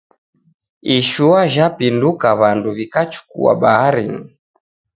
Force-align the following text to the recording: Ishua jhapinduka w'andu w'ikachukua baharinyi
Ishua 0.97 1.39
jhapinduka 1.53 2.27
w'andu 2.39 2.69
w'ikachukua 2.77 3.51
baharinyi 3.61 4.23